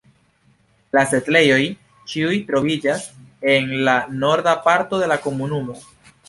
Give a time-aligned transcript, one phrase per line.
[0.97, 1.59] La setlejoj
[2.13, 3.05] ĉiuj troviĝas
[3.53, 5.79] en la norda parto de la komunumo.